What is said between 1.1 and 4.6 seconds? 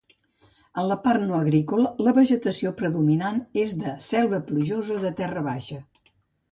no agrícola la vegetació predominant és de selva